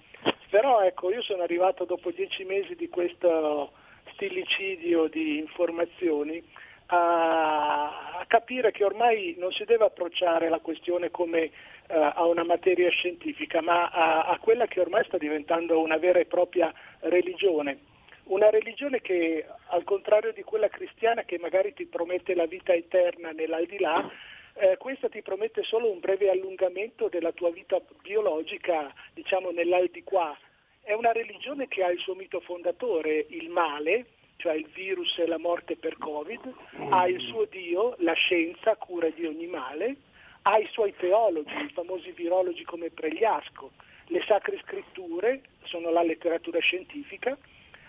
[0.50, 3.72] Però ecco, io sono arrivato dopo dieci mesi di questo
[4.12, 6.42] stillicidio di informazioni
[6.86, 12.44] a, a capire che ormai non si deve approcciare la questione come uh, a una
[12.44, 17.88] materia scientifica, ma a, a quella che ormai sta diventando una vera e propria religione
[18.24, 23.32] una religione che al contrario di quella cristiana che magari ti promette la vita eterna
[23.32, 24.08] nell'aldilà,
[24.54, 30.36] eh, questa ti promette solo un breve allungamento della tua vita biologica, diciamo nell'aldiquà.
[30.82, 35.26] È una religione che ha il suo mito fondatore, il male, cioè il virus e
[35.26, 36.52] la morte per Covid,
[36.90, 39.96] ha il suo Dio, la scienza, cura di ogni male,
[40.42, 43.70] ha i suoi teologi, i famosi virologi come Pregliasco,
[44.06, 47.36] le sacre scritture, sono la letteratura scientifica,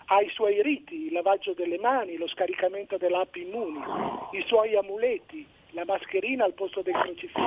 [0.06, 3.80] ha i suoi riti, il lavaggio delle mani, lo scaricamento dell'app immuni,
[4.32, 7.40] i suoi amuleti, la mascherina al posto del crocifisso,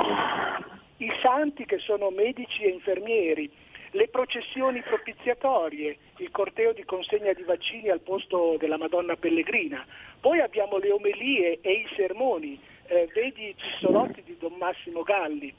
[0.98, 3.50] i santi che sono medici e infermieri,
[3.92, 9.86] le processioni propiziatorie, il corteo di consegna di vaccini al posto della Madonna Pellegrina,
[10.20, 15.54] poi abbiamo le omelie e i sermoni, eh, vedi i cissolotti di Don Massimo Galli.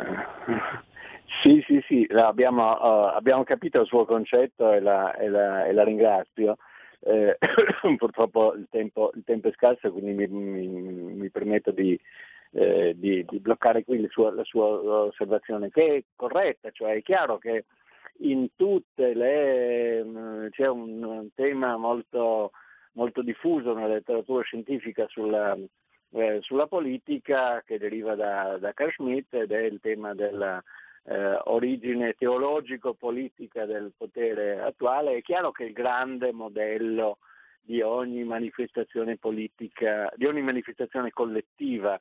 [1.43, 5.73] Sì, sì, sì, abbiamo, uh, abbiamo capito il suo concetto e la, e la, e
[5.73, 6.57] la ringrazio.
[7.01, 7.37] Eh,
[7.97, 11.99] purtroppo il tempo, il tempo, è scarso, quindi mi, mi, mi permetto di,
[12.57, 17.37] eh, di, di, bloccare qui sua, la sua osservazione, che è corretta, cioè è chiaro
[17.37, 17.67] che
[18.21, 20.03] in tutte le...
[20.03, 22.53] Mm, c'è un tema molto,
[22.93, 25.55] molto diffuso nella letteratura scientifica sulla,
[26.13, 30.63] eh, sulla politica che deriva da, da Carl Schmitt ed è il tema della
[31.05, 37.19] eh, origine teologico-politica del potere attuale, è chiaro che il grande modello
[37.61, 42.01] di ogni manifestazione politica, di ogni manifestazione collettiva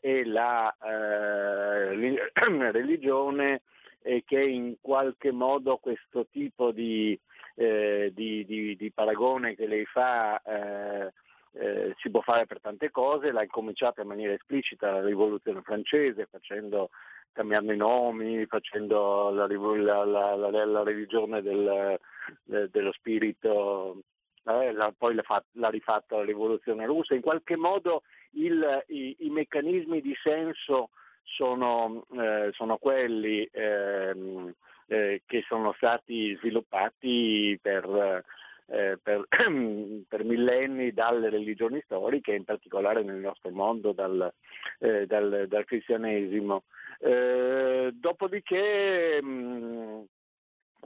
[0.00, 2.30] è la eh,
[2.72, 3.62] religione
[4.02, 7.18] e che in qualche modo questo tipo di,
[7.56, 11.12] eh, di, di, di paragone che lei fa eh,
[11.58, 16.28] eh, si può fare per tante cose, l'ha incominciata in maniera esplicita la rivoluzione francese,
[16.30, 16.90] facendo,
[17.32, 21.98] cambiando i nomi, facendo la, la, la, la religione del,
[22.44, 24.02] de, dello spirito,
[24.46, 30.14] eh, poi l'ha, rifatta la rivoluzione russa, in qualche modo il, i, i, meccanismi di
[30.22, 30.90] senso
[31.24, 34.52] sono, eh, sono quelli ehm,
[34.86, 38.24] eh, che sono stati sviluppati per
[38.68, 39.26] eh, per,
[40.08, 44.32] per, millenni dalle religioni storiche, in particolare nel nostro mondo dal,
[44.80, 46.64] eh, dal, dal cristianesimo.
[46.98, 50.04] Eh, dopodiché mh,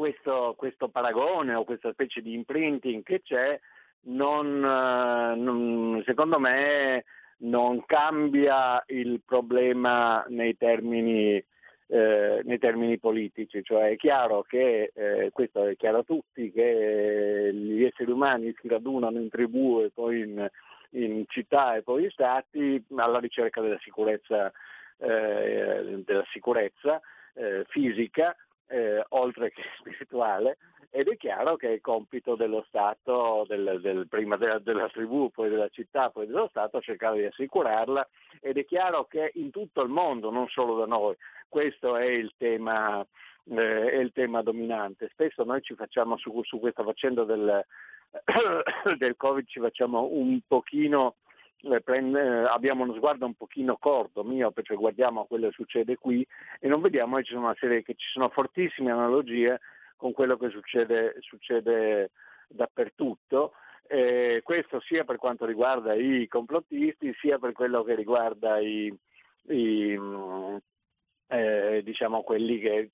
[0.01, 3.61] questo, questo, paragone o questa specie di imprinting che c'è,
[4.05, 7.05] non, eh, non, secondo me
[7.41, 11.45] non cambia il problema nei termini
[11.89, 17.51] eh, nei termini politici, cioè è chiaro che, eh, questo è chiaro a tutti, che
[17.53, 20.49] gli esseri umani si radunano in tribù e poi in,
[20.93, 24.51] in città e poi in stati alla ricerca della sicurezza,
[24.99, 27.01] eh, della sicurezza
[27.35, 28.35] eh, fisica,
[28.71, 30.59] eh, oltre che spirituale,
[30.93, 35.49] ed è chiaro che è compito dello Stato, del, del, prima della, della, tribù, poi
[35.49, 38.09] della città, poi dello Stato, cercare di assicurarla
[38.41, 41.15] ed è chiaro che in tutto il mondo, non solo da noi,
[41.49, 43.07] questo è il tema,
[43.45, 45.11] eh, è il tema dominante.
[45.13, 47.65] Spesso noi ci facciamo su, su questa faccenda del,
[48.99, 51.17] del Covid, ci facciamo un pochino
[51.83, 56.27] prende, abbiamo uno sguardo un pochino corto, mio, perché guardiamo quello che succede qui
[56.59, 59.61] e non vediamo che ci sono, una serie, che ci sono fortissime analogie
[59.97, 62.11] con quello che succede, succede
[62.49, 63.53] dappertutto.
[63.87, 68.93] Eh, questo sia per quanto riguarda i complottisti, sia per quello che riguarda i,
[69.49, 69.99] i
[71.33, 72.91] eh, diciamo quelli che,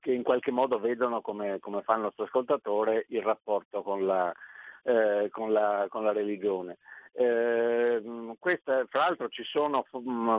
[0.00, 4.32] che, in qualche modo vedono come, come, fa il nostro ascoltatore il rapporto con la,
[4.82, 6.76] eh, con la, con la religione.
[7.12, 8.02] Eh,
[8.38, 9.84] questa, tra l'altro ci sono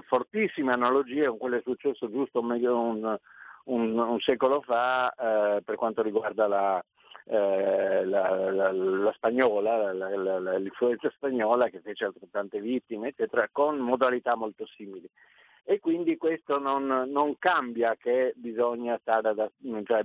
[0.07, 3.17] fortissime analogie con quello che è successo giusto un, un,
[3.65, 6.83] un, un secolo fa eh, per quanto riguarda la,
[7.25, 9.93] eh, la, la, la, spagnola,
[10.57, 15.09] l'influenza spagnola che fece altrettante vittime, eccetera, con modalità molto simili.
[15.63, 19.49] E quindi questo non, non cambia che bisogna stare da,
[19.83, 20.01] cioè,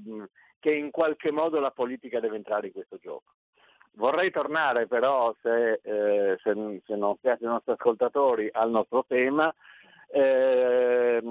[0.60, 3.32] che in qualche modo la politica deve entrare in questo gioco.
[3.96, 9.52] Vorrei tornare però, se, eh, se, se non piace ai nostri ascoltatori, al nostro tema,
[10.08, 11.22] eh,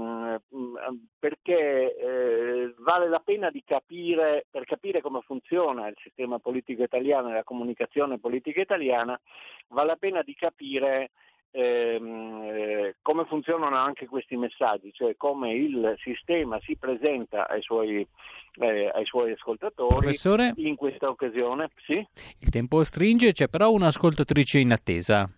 [1.19, 7.29] perché eh, vale la pena di capire, per capire come funziona il sistema politico italiano
[7.29, 9.19] e la comunicazione politica italiana,
[9.67, 11.11] vale la pena di capire
[11.55, 18.05] ehm, eh, come funzionano anche questi messaggi, cioè come il sistema si presenta ai suoi,
[18.59, 21.69] eh, ai suoi ascoltatori Professore, in questa occasione.
[21.85, 22.05] Sì?
[22.39, 25.29] Il tempo stringe, c'è però un'ascoltatrice in attesa.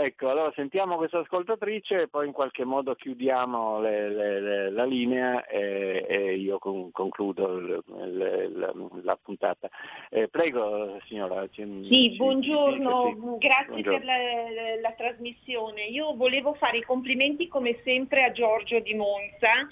[0.00, 4.84] Ecco, allora sentiamo questa ascoltatrice e poi in qualche modo chiudiamo le, le, le, la
[4.84, 8.72] linea e, e io con, concludo la,
[9.02, 9.68] la, puntata.
[10.08, 11.48] Eh, prego signora.
[11.48, 13.98] Ci, sì, ci, buongiorno, ci, grazie buongiorno.
[13.98, 15.86] per la, la trasmissione.
[15.86, 19.66] Io volevo fare i complimenti come sempre a Giorgio di Monza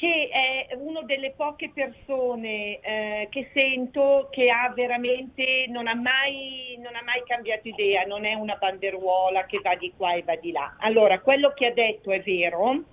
[0.00, 6.74] che è una delle poche persone eh, che sento che ha veramente, non ha, mai,
[6.78, 10.36] non ha mai cambiato idea, non è una banderuola che va di qua e va
[10.36, 10.76] di là.
[10.78, 12.84] Allora, quello che ha detto è vero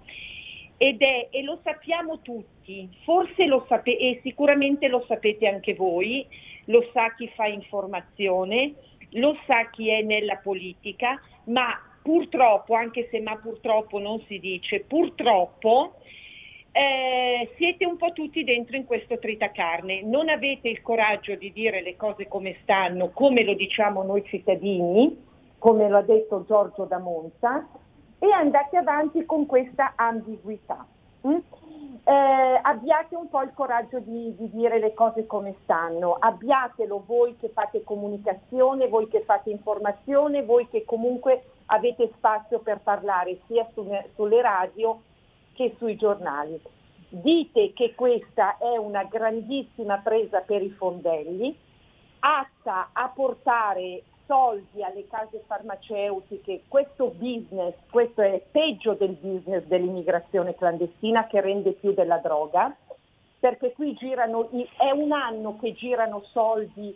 [0.75, 6.27] ed è, e lo sappiamo tutti, forse lo sapete, e sicuramente lo sapete anche voi,
[6.65, 8.73] lo sa chi fa informazione,
[9.11, 14.81] lo sa chi è nella politica, ma purtroppo, anche se ma purtroppo non si dice,
[14.81, 16.01] purtroppo
[16.77, 21.81] eh, siete un po' tutti dentro in questo tritacarne, non avete il coraggio di dire
[21.81, 25.25] le cose come stanno, come lo diciamo noi cittadini,
[25.57, 27.67] come lo ha detto Giorgio da Monza,
[28.19, 30.85] e andate avanti con questa ambiguità.
[31.27, 31.37] Mm?
[32.03, 37.35] Eh, abbiate un po' il coraggio di, di, dire le cose come stanno, abbiatelo voi
[37.37, 43.67] che fate comunicazione, voi che fate informazione, voi che comunque avete spazio per parlare sia
[43.73, 45.01] su, sulle radio
[45.57, 46.61] che sui giornali.
[47.09, 51.57] Dite che questa è una grandissima presa per i fondelli,
[52.19, 60.55] atta a portare soldi alle case farmaceutiche, questo business, questo è peggio del business dell'immigrazione
[60.55, 62.75] clandestina che rende più della droga,
[63.39, 66.95] perché qui girano, è un anno che girano soldi,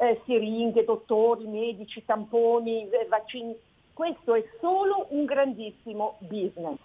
[0.00, 3.56] eh, siringhe, dottori, medici, tamponi, eh, vaccini,
[3.94, 6.78] questo è solo un grandissimo business.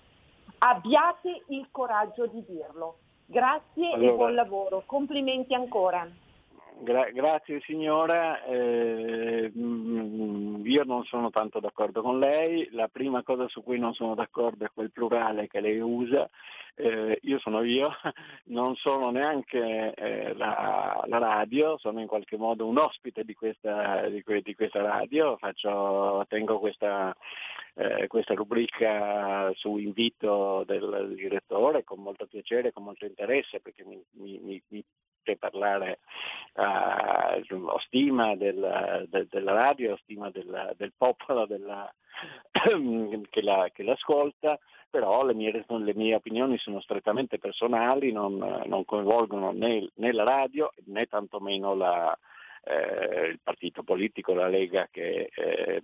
[0.60, 2.99] Abbiate il coraggio di dirlo.
[3.26, 4.84] Grazie allora, e buon lavoro.
[4.86, 6.08] Complimenti ancora.
[6.80, 13.63] Gra- grazie signora, eh, io non sono tanto d'accordo con lei, la prima cosa su
[13.63, 16.30] cui non sono d'accordo è quel plurale che lei usa,
[16.75, 17.89] eh, io sono io,
[18.45, 24.07] non sono neanche eh, la, la, radio, sono in qualche modo un ospite di questa,
[24.07, 27.15] di que- di questa radio, faccio, tengo questa,
[27.73, 33.99] eh, questa rubrica su invito del direttore con molto piacere, con molto interesse perché mi,
[34.11, 34.84] mi, mi
[35.36, 35.99] parlare,
[36.53, 41.93] uh, ho stima del, del, della radio, ho stima del, del popolo della,
[43.30, 44.57] che, la, che, l'ascolta,
[44.89, 50.23] però le mie, le mie, opinioni sono strettamente personali, non, non coinvolgono né, né, la
[50.23, 52.17] radio né tantomeno la,
[52.63, 55.82] eh, il partito politico, la Lega che, eh,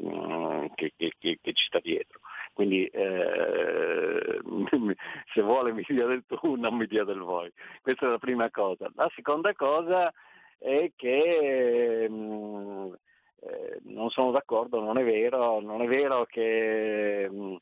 [0.76, 2.20] che, che ci sta dietro.
[2.54, 4.42] Quindi eh,
[5.34, 7.52] se vuole mi dia del tu, non mi dia del voi.
[7.82, 8.90] Questa è la prima cosa.
[8.96, 10.14] La seconda cosa
[10.60, 12.94] è che mh, mm,
[13.42, 17.56] eh, non sono d'accordo, non è vero, non è vero che, mh, mm,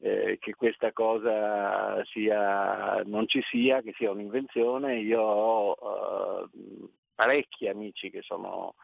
[0.00, 4.96] eh, che questa cosa sia, non ci sia, che sia un'invenzione.
[4.98, 8.74] Io ho uh, parecchi amici che sono,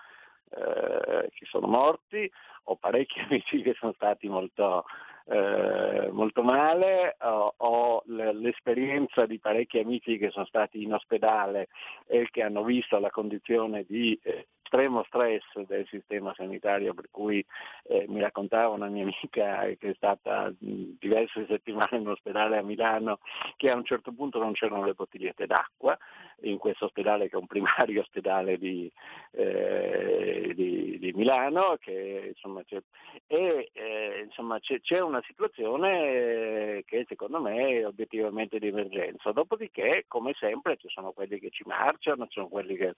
[0.50, 2.30] eh, che sono morti,
[2.64, 4.84] ho parecchi amici che sono stati molto
[5.26, 11.68] eh, molto male, ho, ho, l'esperienza di parecchi amici che sono stati in ospedale
[12.06, 17.44] e che hanno visto la condizione di eh, estremo stress del sistema sanitario, per cui
[17.84, 23.20] eh, mi raccontava una mia amica che è stata diverse settimane in ospedale a Milano
[23.56, 25.96] che a un certo punto non c'erano le bottigliette d'acqua
[26.40, 28.90] in questo ospedale che è un primario ospedale di,
[29.32, 32.82] eh, di, di Milano che, insomma, c'è,
[33.26, 39.32] e eh, insomma, c'è, c'è, una situazione che secondo me è obiettivamente di emergenza.
[39.32, 42.94] Dopodiché, come sempre, ci sono quelli che ci marciano, ci sono quelli che,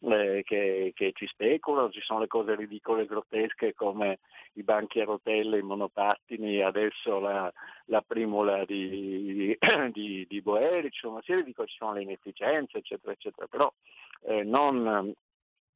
[0.00, 4.18] eh, che, ci speculano, ci sono le cose ridicole e grottesche come
[4.54, 7.52] i banchi a rotelle, i monopattini, adesso la,
[7.86, 9.56] la primula di,
[9.92, 13.46] di, di Boeri, ci sono una serie di cose, ci sono le inefficienze, eccetera, eccetera,
[13.46, 13.72] però
[14.22, 15.12] eh, non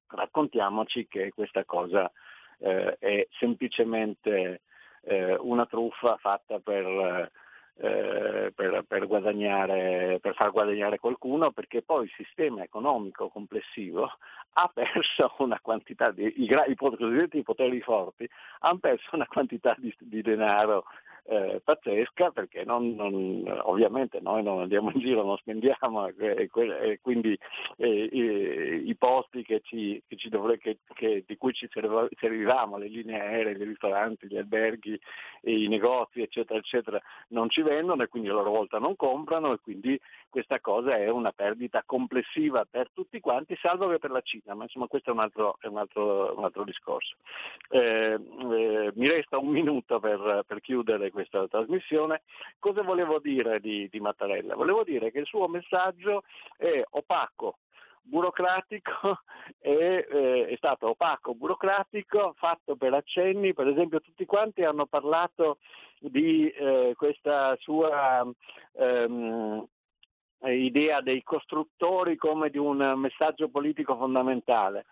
[0.09, 2.11] raccontiamoci che questa cosa
[2.59, 4.63] eh, è semplicemente
[5.03, 7.31] eh, una truffa fatta per
[7.77, 14.11] eh, per, per, per far guadagnare qualcuno, perché poi il sistema economico complessivo
[14.55, 18.29] ha perso una quantità di, i, i cosiddetti poteri forti,
[18.61, 20.85] hanno perso una quantità di, di denaro
[21.25, 26.99] eh, pazzesca perché non, non, ovviamente noi non andiamo in giro, non spendiamo e, e
[27.01, 27.39] quindi
[27.77, 32.89] eh, i, i, posti che ci, che ci dovre, che, di cui ci servivamo, le
[32.89, 34.99] linee aeree, i ristoranti, gli alberghi,
[35.43, 39.59] i negozi eccetera eccetera non ci vendono e quindi a loro volta non comprano e
[39.61, 39.99] quindi
[40.33, 44.63] questa cosa è una perdita complessiva per tutti quanti salvo che per la Cina, ma
[44.63, 47.17] insomma questo è un altro, è un altro, un altro discorso.
[47.69, 52.23] Eh, eh, mi resta un minuto per, per chiudere questa trasmissione.
[52.59, 54.55] Cosa volevo dire di, di Mattarella?
[54.55, 56.23] Volevo dire che il suo messaggio
[56.57, 57.59] è opaco,
[58.01, 59.21] burocratico
[59.61, 65.59] e, eh, è stato opaco, burocratico, fatto per accenni, per esempio tutti quanti hanno parlato
[65.99, 68.27] di eh, questa sua
[68.73, 69.67] ehm,
[70.51, 74.87] idea dei costruttori come di un messaggio politico fondamentale.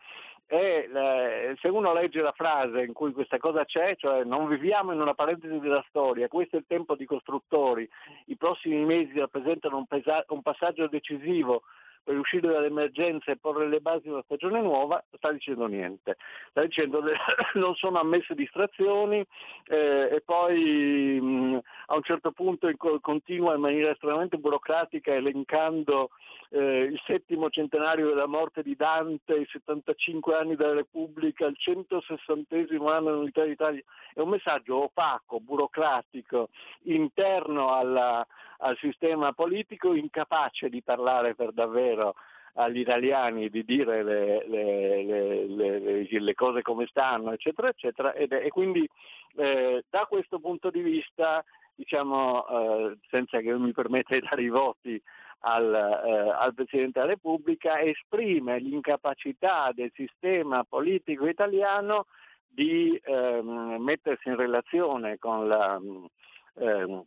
[0.53, 4.93] E eh, se uno legge la frase in cui questa cosa c'è, cioè non viviamo
[4.93, 7.89] in una parentesi della storia, questo è il tempo di costruttori,
[8.27, 11.63] i prossimi mesi rappresentano un, pesa- un passaggio decisivo
[12.03, 16.17] per uscire dall'emergenza e porre le basi di una stagione nuova, sta dicendo niente.
[16.51, 17.13] Sta dicendo che
[17.59, 19.25] non sono ammesse distrazioni
[19.67, 22.69] eh, e poi mh, a un certo punto
[23.01, 26.11] continua in maniera estremamente burocratica elencando
[26.51, 32.57] eh, il settimo centenario della morte di Dante, i 75 anni della Repubblica, il 160
[32.57, 33.83] anno dell'Unità d'Italia.
[34.13, 36.49] È un messaggio opaco, burocratico,
[36.83, 38.27] interno alla,
[38.61, 42.15] al sistema politico, incapace di parlare per davvero
[42.55, 48.49] agli italiani di dire le, le, le, le cose come stanno, eccetera, eccetera, ed e
[48.49, 48.89] quindi
[49.37, 51.45] eh, da questo punto di vista,
[51.75, 55.01] diciamo, eh, senza che mi permetta di dare i voti
[55.41, 62.07] al, eh, al, Presidente della Repubblica, esprime l'incapacità del sistema politico italiano
[62.47, 65.81] di ehm, mettersi in relazione con la,
[66.57, 67.05] ehm,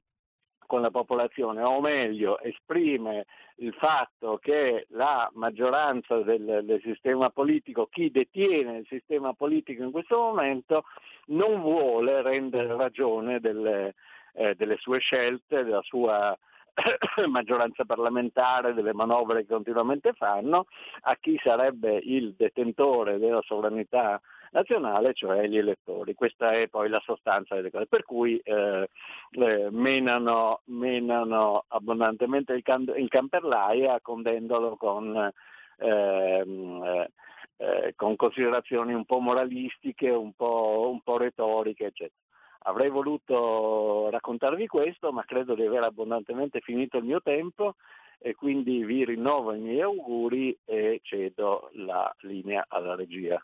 [0.65, 3.25] con la popolazione, o meglio esprime
[3.57, 9.91] il fatto che la maggioranza del, del, sistema politico, chi detiene il sistema politico in
[9.91, 10.83] questo momento,
[11.27, 13.93] non vuole rendere ragione delle,
[14.33, 16.37] eh, delle sue scelte, della sua
[17.27, 20.65] maggioranza parlamentare, delle manovre che continuamente fanno,
[21.01, 24.19] a chi sarebbe il detentore della sovranità
[24.53, 26.13] nazionale, cioè gli elettori.
[26.13, 28.87] Questa è poi la sostanza delle cose, per cui eh,
[29.31, 35.31] eh, menano, menano, abbondantemente il, can- il camperlaia condendolo con,
[35.77, 37.09] ehm, eh,
[37.57, 42.21] eh, con, considerazioni un po' moralistiche, un po', un po' retoriche, eccetera.
[42.65, 47.75] Avrei voluto raccontarvi questo, ma credo di aver abbondantemente finito il mio tempo
[48.19, 53.43] e quindi vi rinnovo i miei auguri e cedo la linea alla regia.